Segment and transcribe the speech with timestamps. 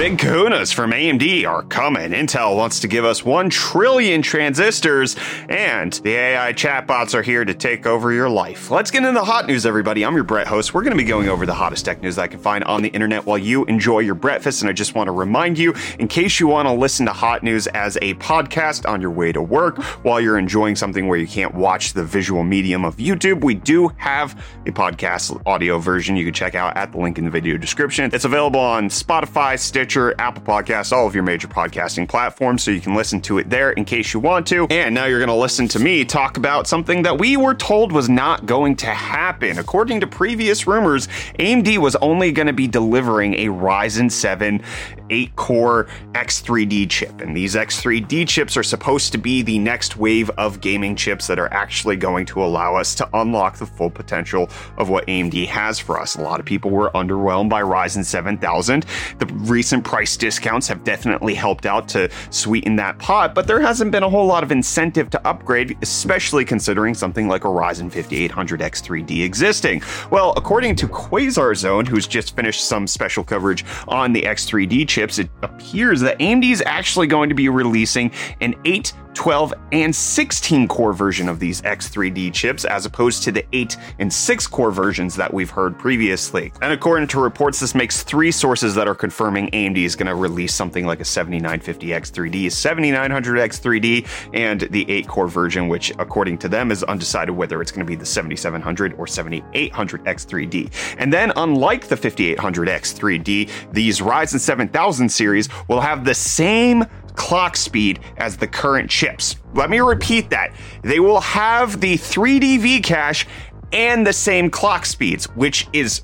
[0.00, 2.12] Big kahunas from AMD are coming.
[2.12, 5.14] Intel wants to give us 1 trillion transistors,
[5.50, 8.70] and the AI chatbots are here to take over your life.
[8.70, 10.02] Let's get into the hot news, everybody.
[10.02, 10.72] I'm your Brett host.
[10.72, 12.80] We're going to be going over the hottest tech news that I can find on
[12.80, 14.62] the internet while you enjoy your breakfast.
[14.62, 17.42] And I just want to remind you, in case you want to listen to hot
[17.42, 21.26] news as a podcast on your way to work while you're enjoying something where you
[21.26, 26.24] can't watch the visual medium of YouTube, we do have a podcast audio version you
[26.24, 28.08] can check out at the link in the video description.
[28.14, 32.70] It's available on Spotify, Stitch, Stitcher, Apple Podcasts, all of your major podcasting platforms, so
[32.70, 34.68] you can listen to it there in case you want to.
[34.70, 37.90] And now you're going to listen to me talk about something that we were told
[37.90, 39.58] was not going to happen.
[39.58, 41.08] According to previous rumors,
[41.40, 44.62] AMD was only going to be delivering a Ryzen 7
[45.10, 47.20] 8 core X3D chip.
[47.20, 51.38] And these X3D chips are supposed to be the next wave of gaming chips that
[51.38, 54.48] are actually going to allow us to unlock the full potential
[54.78, 56.14] of what AMD has for us.
[56.14, 58.86] A lot of people were underwhelmed by Ryzen 7000.
[59.18, 63.60] The recent recent price discounts have definitely helped out to sweeten that pot, but there
[63.60, 67.90] hasn't been a whole lot of incentive to upgrade, especially considering something like a Ryzen
[67.90, 69.82] 5800 X3D existing.
[70.10, 75.18] Well, according to Quasar Zone, who's just finished some special coverage on the X3D chips,
[75.18, 80.68] it appears that AMD is actually going to be releasing an 8 12, and 16
[80.68, 85.16] core version of these X3D chips, as opposed to the 8 and 6 core versions
[85.16, 86.52] that we've heard previously.
[86.62, 90.14] And according to reports, this makes three sources that are confirming AMD is going to
[90.14, 96.70] release something like a 7950X3D, 7900X3D, and the 8 core version, which according to them
[96.70, 100.96] is undecided whether it's going to be the 7700 or 7800X3D.
[100.98, 106.84] And then, unlike the 5800X3D, these Ryzen 7000 series will have the same
[107.20, 109.36] clock speed as the current chips.
[109.54, 110.54] Let me repeat that.
[110.82, 113.26] They will have the 3D V cache
[113.72, 116.02] and the same clock speeds, which is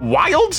[0.00, 0.54] wild,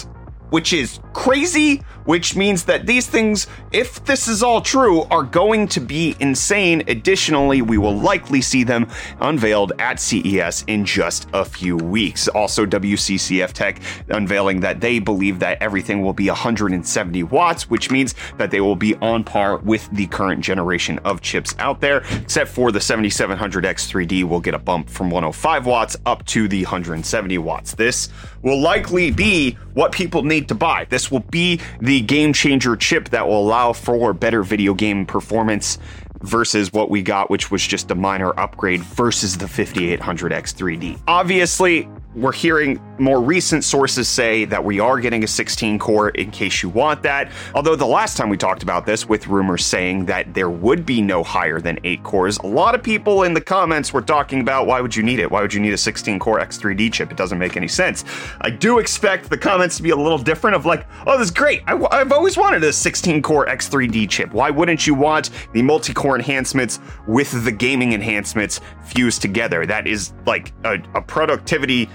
[0.49, 5.67] which is crazy, which means that these things, if this is all true, are going
[5.69, 6.83] to be insane.
[6.87, 8.87] Additionally, we will likely see them
[9.21, 12.27] unveiled at CES in just a few weeks.
[12.27, 13.79] Also, WCCF Tech
[14.09, 18.75] unveiling that they believe that everything will be 170 watts, which means that they will
[18.75, 24.23] be on par with the current generation of chips out there, except for the 7700X3D
[24.23, 27.73] will get a bump from 105 watts up to the 170 watts.
[27.75, 28.09] This
[28.41, 30.85] will likely be what people need to buy.
[30.89, 35.77] This will be the game changer chip that will allow for better video game performance
[36.21, 40.99] versus what we got, which was just a minor upgrade versus the 5800X 3D.
[41.07, 46.29] Obviously, we're hearing more recent sources say that we are getting a 16 core in
[46.31, 47.31] case you want that.
[47.55, 51.01] Although the last time we talked about this with rumors saying that there would be
[51.01, 54.67] no higher than 8 cores, a lot of people in the comments were talking about
[54.67, 55.31] why would you need it?
[55.31, 57.11] Why would you need a 16 core X3D chip?
[57.11, 58.05] It doesn't make any sense.
[58.41, 61.31] I do expect the comments to be a little different of like, oh, this is
[61.31, 61.63] great.
[61.65, 64.33] I, have always wanted a 16 core X3D chip.
[64.33, 69.65] Why wouldn't you want the multi core enhancements with the gaming enhancements fused together?
[69.65, 71.89] That is like a, a productivity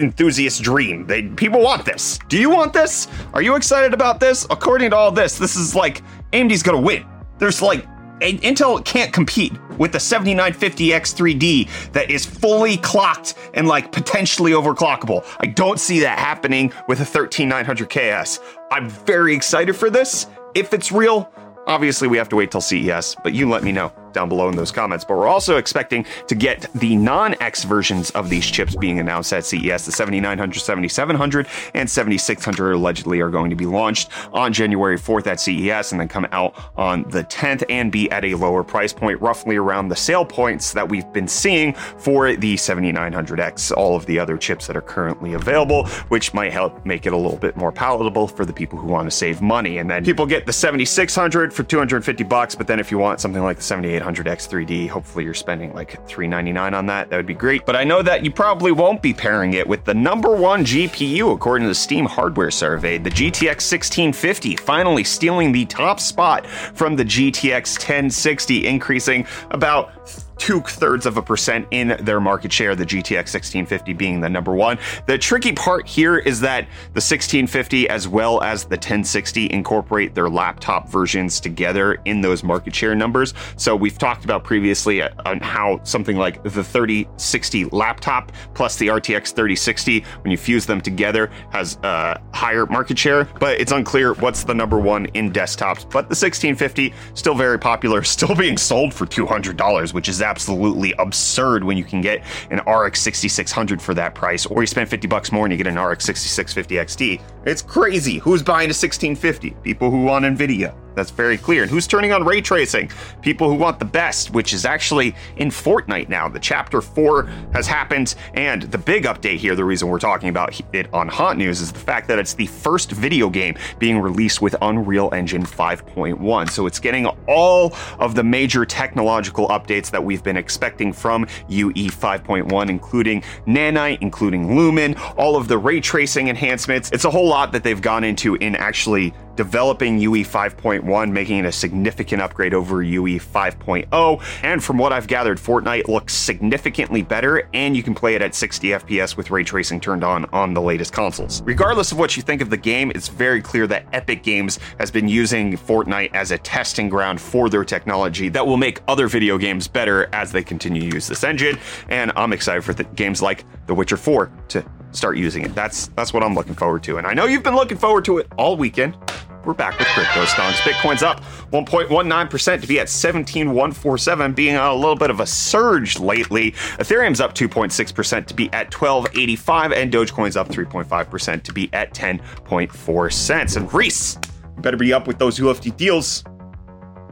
[0.00, 1.06] enthusiast dream.
[1.06, 2.18] They people want this.
[2.28, 3.08] Do you want this?
[3.32, 4.46] Are you excited about this?
[4.50, 6.02] According to all this, this is like
[6.32, 7.04] AMD's gonna win.
[7.38, 7.86] There's like
[8.20, 15.26] Intel can't compete with the 7950X3D that is fully clocked and like potentially overclockable.
[15.40, 18.38] I don't see that happening with a 13900KS.
[18.70, 20.28] I'm very excited for this.
[20.54, 21.28] If it's real,
[21.66, 24.56] obviously we have to wait till CES, but you let me know down below in
[24.56, 25.04] those comments.
[25.04, 29.32] But we're also expecting to get the non X versions of these chips being announced
[29.32, 29.86] at CES.
[29.86, 35.40] The 7900, 7700, and 7600 allegedly are going to be launched on January 4th at
[35.40, 39.20] CES and then come out on the 10th and be at a lower price point,
[39.20, 44.18] roughly around the sale points that we've been seeing for the 7900X, all of the
[44.18, 47.72] other chips that are currently available, which might help make it a little bit more
[47.72, 49.78] palatable for the people who want to save money.
[49.78, 53.42] And then people get the 7600 for 250 bucks, but then if you want something
[53.42, 54.88] like the 7800, 800X3D.
[54.88, 57.10] Hopefully, you're spending like 399 on that.
[57.10, 57.64] That would be great.
[57.66, 61.32] But I know that you probably won't be pairing it with the number one GPU
[61.32, 66.96] according to the Steam hardware survey, the GTX 1650, finally stealing the top spot from
[66.96, 72.84] the GTX 1060, increasing about two thirds of a percent in their market share, the
[72.84, 74.78] GTX 1650 being the number one.
[75.06, 80.28] The tricky part here is that the 1650 as well as the 1060 incorporate their
[80.28, 83.34] laptop versions together in those market share numbers.
[83.56, 88.88] So we've talked about previously uh, on how something like the 3060 laptop plus the
[88.88, 94.14] RTX 3060, when you fuse them together, has a higher market share, but it's unclear
[94.14, 95.84] what's the number one in desktops.
[95.84, 101.62] But the 1650 still very popular, still being sold for $200, which is absolutely absurd
[101.62, 105.30] when you can get an RX 6600 for that price, or you spend 50 bucks
[105.30, 107.22] more and you get an RX 6650 XT.
[107.46, 108.18] It's crazy.
[108.18, 109.50] Who's buying a 1650?
[109.62, 110.74] People who want NVIDIA.
[110.94, 111.62] That's very clear.
[111.62, 112.90] And who's turning on ray tracing?
[113.22, 116.28] People who want the best, which is actually in Fortnite now.
[116.28, 120.60] The chapter 4 has happened, and the big update here, the reason we're talking about
[120.72, 124.40] it on Hot News, is the fact that it's the first video game being released
[124.40, 126.50] with Unreal Engine 5.1.
[126.50, 131.90] So it's getting all of the major technological updates that we've been expecting from UE
[131.90, 136.90] 5.1, including Nanite, including Lumen, all of the ray tracing enhancements.
[136.92, 141.44] It's a whole lot that they've gone into in actually developing UE 5.1, making it
[141.44, 144.22] a significant upgrade over UE 5.0.
[144.42, 148.34] And from what I've gathered, Fortnite looks significantly better, and you can play it at
[148.34, 151.42] 60 FPS with ray tracing turned on on the latest consoles.
[151.42, 154.90] Regardless of what you think of the game, it's very clear that Epic Games has
[154.90, 159.38] been using Fortnite as a testing ground for their technology that will make other video
[159.38, 161.58] games better as they continue to use this engine.
[161.88, 164.64] And I'm excited for games like The Witcher 4 to
[164.96, 165.54] start using it.
[165.54, 166.98] That's that's what I'm looking forward to.
[166.98, 168.96] And I know you've been looking forward to it all weekend.
[169.44, 170.60] We're back with crypto stonks.
[170.60, 175.98] Bitcoin's up 1.19% to be at 17,147, being on a little bit of a surge
[175.98, 176.52] lately.
[176.78, 183.12] Ethereum's up 2.6% to be at 1285, and Dogecoin's up 3.5% to be at 10.4
[183.12, 183.56] cents.
[183.56, 184.18] And Reese,
[184.58, 186.24] better be up with those UFD deals.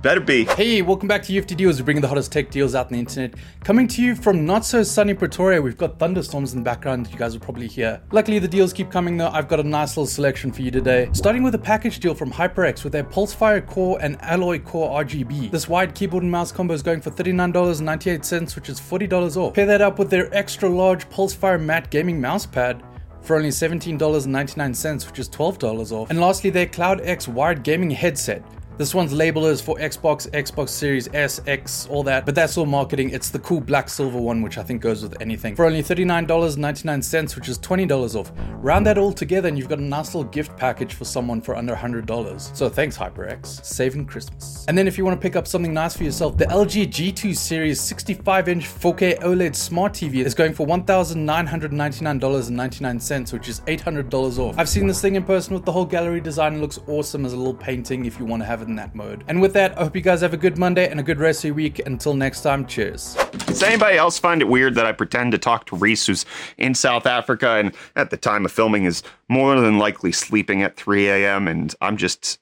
[0.03, 0.45] Better be.
[0.47, 1.79] Hey, welcome back to UFD Deals.
[1.79, 3.35] We're bringing the hottest tech deals out on the internet.
[3.63, 7.13] Coming to you from not so sunny Pretoria, we've got thunderstorms in the background that
[7.13, 8.03] you guys will probably hear.
[8.11, 9.29] Luckily, the deals keep coming though.
[9.29, 11.09] I've got a nice little selection for you today.
[11.13, 15.53] Starting with a package deal from HyperX with their Pulsefire Core and Alloy Core RGB.
[15.53, 19.55] This wide keyboard and mouse combo is going for $39.98, which is $40 off.
[19.55, 22.83] Pair that up with their extra large Pulsefire matte gaming mouse pad
[23.21, 26.11] for only $17.99, which is $12 off.
[26.11, 28.43] And lastly, their Cloud X wired gaming headset.
[28.79, 32.65] This one's label is for Xbox, Xbox Series S, X, all that, but that's all
[32.65, 33.11] marketing.
[33.11, 35.55] It's the cool black silver one, which I think goes with anything.
[35.55, 38.33] For only $39.99, which is $20 off.
[38.63, 41.55] Round that all together, and you've got a nice little gift package for someone for
[41.55, 42.57] under $100.
[42.57, 43.63] So thanks, HyperX.
[43.63, 44.65] Saving Christmas.
[44.69, 47.37] And then if you want to pick up something nice for yourself, the LG G2
[47.37, 54.59] Series 65 inch 4K OLED Smart TV is going for $1,999.99, which is $800 off.
[54.59, 56.55] I've seen this thing in person with the whole gallery design.
[56.55, 58.95] It looks awesome as a little painting if you want to have it in that
[58.95, 59.25] mode.
[59.29, 61.41] And with that, I hope you guys have a good Monday and a good rest
[61.41, 61.81] of your week.
[61.85, 63.15] Until next time, cheers.
[63.47, 66.25] Does anybody else find it weird that I pretend to talk to Reese, who's
[66.57, 70.77] in South Africa and at the time of filming is more than likely sleeping at
[70.77, 71.49] 3 a.m.
[71.49, 72.39] and I'm just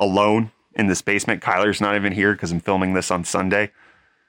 [0.00, 1.42] alone in this basement?
[1.42, 3.70] Kyler's not even here because I'm filming this on Sunday.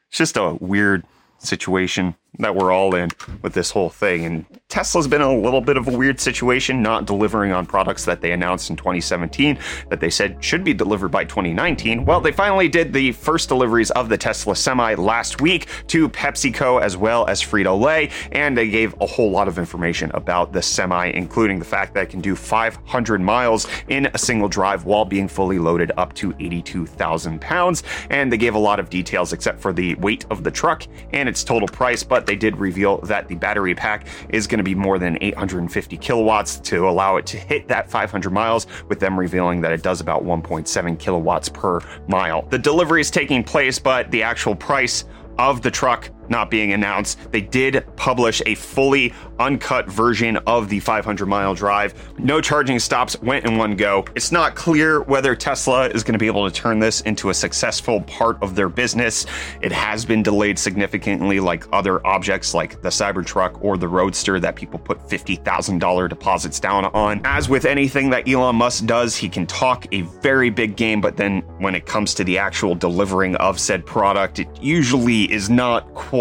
[0.09, 1.03] It's just a weird
[1.39, 3.09] situation that we're all in
[3.41, 4.23] with this whole thing.
[4.23, 8.05] And Tesla's been in a little bit of a weird situation, not delivering on products
[8.05, 9.57] that they announced in 2017
[9.89, 12.05] that they said should be delivered by 2019.
[12.05, 16.81] Well, they finally did the first deliveries of the Tesla Semi last week to PepsiCo
[16.81, 20.61] as well as Frito Lay, and they gave a whole lot of information about the
[20.61, 25.05] Semi, including the fact that it can do 500 miles in a single drive while
[25.05, 27.83] being fully loaded up to 82,000 pounds.
[28.09, 31.27] And they gave a lot of details except for the weight of the truck and
[31.27, 34.75] its total price, but they did reveal that the battery pack is going to be
[34.75, 39.62] more than 850 kilowatts to allow it to hit that 500 miles, with them revealing
[39.62, 42.44] that it does about 1.7 kilowatts per mile.
[42.50, 45.06] The delivery is taking place, but the actual price
[45.38, 47.19] of the truck not being announced.
[47.31, 51.93] They did publish a fully uncut version of the 500 mile drive.
[52.19, 54.05] No charging stops, went in one go.
[54.15, 57.33] It's not clear whether Tesla is going to be able to turn this into a
[57.33, 59.25] successful part of their business.
[59.62, 64.55] It has been delayed significantly, like other objects like the Cybertruck or the Roadster that
[64.55, 67.21] people put $50,000 deposits down on.
[67.24, 71.17] As with anything that Elon Musk does, he can talk a very big game, but
[71.17, 75.93] then when it comes to the actual delivering of said product, it usually is not
[75.93, 76.18] quite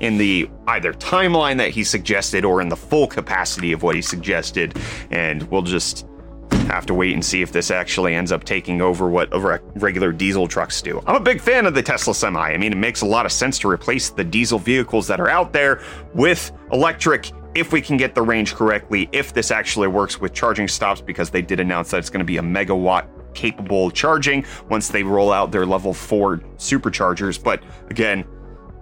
[0.00, 4.02] in the either timeline that he suggested or in the full capacity of what he
[4.02, 4.76] suggested.
[5.10, 6.06] And we'll just
[6.66, 9.28] have to wait and see if this actually ends up taking over what
[9.80, 11.02] regular diesel trucks do.
[11.06, 12.40] I'm a big fan of the Tesla Semi.
[12.40, 15.28] I mean, it makes a lot of sense to replace the diesel vehicles that are
[15.28, 15.82] out there
[16.14, 20.66] with electric if we can get the range correctly, if this actually works with charging
[20.66, 24.88] stops, because they did announce that it's going to be a megawatt capable charging once
[24.88, 27.40] they roll out their level 4 superchargers.
[27.42, 28.24] But again,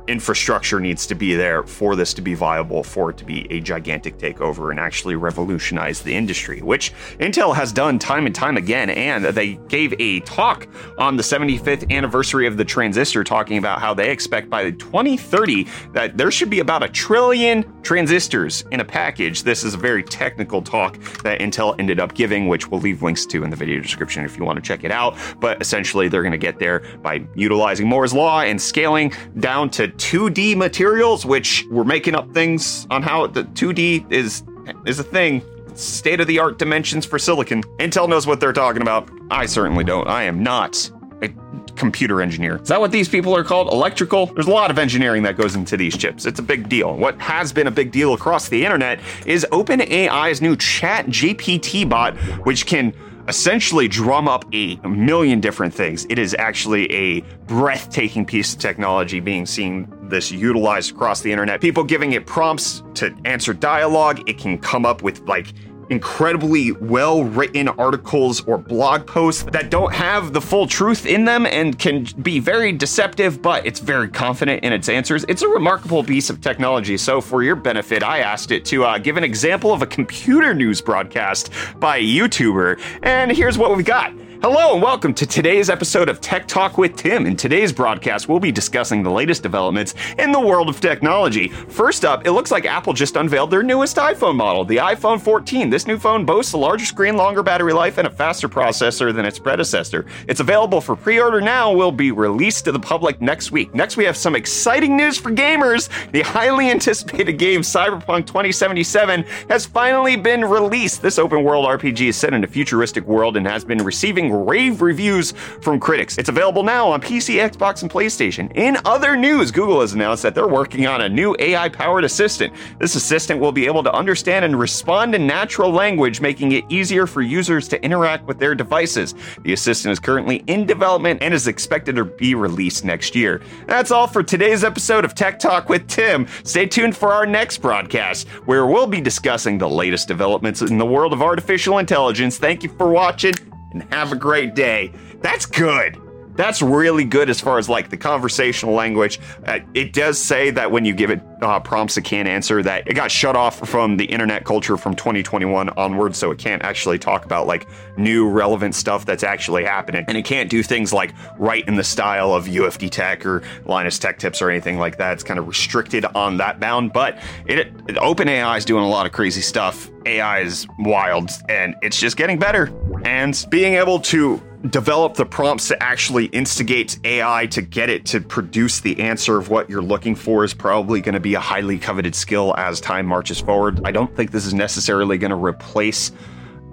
[0.09, 3.61] infrastructure needs to be there for this to be viable, for it to be a
[3.61, 8.91] gigantic takeover and actually revolutionize the industry, which Intel has done time and time again.
[8.91, 10.67] And they gave a talk
[10.99, 16.17] on the 75th anniversary of the transistor, talking about how they expect by 2030 that
[16.17, 19.43] there should be about a trillion transistors in a package.
[19.43, 23.27] This is a very technical talk that Intel ended up giving, which we'll leave links
[23.27, 25.17] to in the video description if you want to check it out.
[25.41, 29.92] But essentially, they're going to get there by utilizing Moore's Law and scaling down to
[29.97, 34.43] 2D materials, which we're making up things on how the 2D is
[34.87, 35.43] is a thing.
[35.75, 37.63] State of the art dimensions for silicon.
[37.79, 39.09] Intel knows what they're talking about.
[39.31, 40.07] I certainly don't.
[40.07, 40.91] I am not
[41.23, 41.31] a
[41.77, 42.57] computer engineer.
[42.57, 43.69] Is that what these people are called?
[43.69, 44.27] Electrical?
[44.27, 46.27] There's a lot of engineering that goes into these chips.
[46.27, 46.95] It's a big deal.
[46.97, 52.17] What has been a big deal across the internet is OpenAI's new Chat GPT bot,
[52.45, 52.93] which can
[53.29, 56.07] essentially drum up a million different things.
[56.11, 61.61] It is actually a breathtaking piece of technology being seen this utilized across the internet.
[61.61, 64.29] People giving it prompts to answer dialogue.
[64.29, 65.53] It can come up with like
[65.91, 71.47] incredibly well written articles or blog posts that don't have the full truth in them
[71.47, 75.25] and can be very deceptive, but it's very confident in its answers.
[75.29, 76.97] It's a remarkable piece of technology.
[76.97, 80.55] So, for your benefit, I asked it to uh, give an example of a computer
[80.55, 84.13] news broadcast by a YouTuber, and here's what we've got.
[84.43, 87.27] Hello and welcome to today's episode of Tech Talk with Tim.
[87.27, 91.47] In today's broadcast, we'll be discussing the latest developments in the world of technology.
[91.47, 95.71] First up, it looks like Apple just unveiled their newest iPhone model, the iPhone 14.
[95.71, 99.25] This new phone boasts a larger screen, longer battery life, and a faster processor than
[99.25, 100.07] its predecessor.
[100.27, 103.73] It's available for pre-order now, will be released to the public next week.
[103.77, 105.89] Next, we have some exciting news for gamers.
[106.11, 111.01] The highly anticipated game Cyberpunk 2077 has finally been released.
[111.01, 114.83] This open world RPG is set in a futuristic world and has been receiving rave
[114.83, 116.19] reviews from critics.
[116.19, 118.51] It's available now on PC, Xbox, and PlayStation.
[118.57, 122.53] In other news, Google has announced that they're working on a new AI powered assistant.
[122.79, 127.07] This assistant will be able to understand and respond in natural language, making it easier
[127.07, 129.15] for users to interact with their devices.
[129.43, 133.43] The assistant is currently in development and is expected to be released next year.
[133.67, 136.27] That's all for today's episode of Tech Talk with Tim.
[136.45, 140.87] Stay tuned for our next broadcast, where we'll be discussing the latest developments in the
[140.87, 142.39] world of artificial intelligence.
[142.39, 143.35] Thank you for watching
[143.73, 144.93] and have a great day.
[145.21, 145.99] That's good.
[146.35, 149.21] That's really good as far as like the conversational language.
[149.45, 152.89] Uh, it does say that when you give it uh, prompts it can't answer, that
[152.89, 156.99] it got shut off from the internet culture from 2021 onwards, so it can't actually
[156.99, 160.05] talk about like new relevant stuff that's actually happening.
[160.09, 163.99] And it can't do things like write in the style of UFD Tech or Linus
[163.99, 165.13] Tech Tips or anything like that.
[165.13, 169.05] It's kind of restricted on that bound, but it, it OpenAI is doing a lot
[169.05, 169.91] of crazy stuff.
[170.07, 172.73] AI is wild and it's just getting better.
[173.05, 178.21] And being able to develop the prompts to actually instigate AI to get it to
[178.21, 181.79] produce the answer of what you're looking for is probably going to be a highly
[181.79, 183.81] coveted skill as time marches forward.
[183.85, 186.13] I don't think this is necessarily going to replace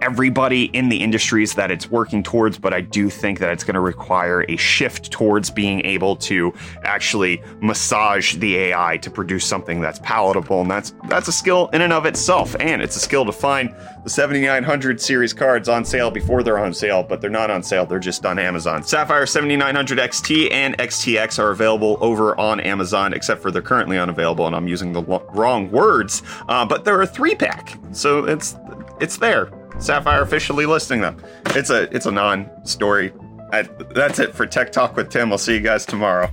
[0.01, 3.75] everybody in the industries that it's working towards, but I do think that it's going
[3.75, 6.53] to require a shift towards being able to
[6.83, 11.81] actually massage the AI to produce something that's palatable, and that's that's a skill in
[11.81, 12.55] and of itself.
[12.59, 16.73] And it's a skill to find the 7900 series cards on sale before they're on
[16.73, 18.83] sale, but they're not on sale; they're just on Amazon.
[18.83, 24.47] Sapphire 7900 XT and XTX are available over on Amazon, except for they're currently unavailable,
[24.47, 26.23] and I'm using the lo- wrong words.
[26.47, 28.55] Uh, but they're a three pack, so it's
[28.99, 29.49] it's there.
[29.79, 31.17] Sapphire officially listing them.
[31.47, 33.13] It's a it's a non-story.
[33.51, 35.29] I, that's it for Tech Talk with Tim.
[35.29, 36.29] We'll see you guys tomorrow.